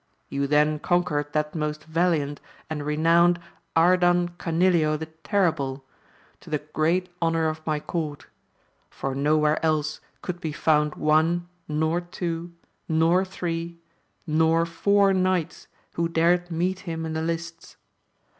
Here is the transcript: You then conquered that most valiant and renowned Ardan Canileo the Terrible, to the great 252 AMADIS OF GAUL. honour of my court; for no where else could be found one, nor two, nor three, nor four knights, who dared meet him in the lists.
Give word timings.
You 0.29 0.47
then 0.47 0.79
conquered 0.79 1.31
that 1.33 1.53
most 1.53 1.83
valiant 1.83 2.41
and 2.71 2.83
renowned 2.87 3.39
Ardan 3.75 4.29
Canileo 4.39 4.97
the 4.97 5.05
Terrible, 5.23 5.85
to 6.39 6.49
the 6.49 6.57
great 6.57 7.05
252 7.21 7.21
AMADIS 7.21 7.21
OF 7.21 7.23
GAUL. 7.23 7.27
honour 7.27 7.49
of 7.51 7.67
my 7.67 7.85
court; 8.19 8.27
for 8.89 9.13
no 9.13 9.37
where 9.37 9.63
else 9.63 10.01
could 10.23 10.41
be 10.41 10.51
found 10.51 10.95
one, 10.95 11.47
nor 11.67 12.01
two, 12.01 12.51
nor 12.89 13.23
three, 13.23 13.77
nor 14.25 14.65
four 14.65 15.13
knights, 15.13 15.67
who 15.93 16.09
dared 16.09 16.49
meet 16.49 16.79
him 16.79 17.05
in 17.05 17.13
the 17.13 17.21
lists. 17.21 17.77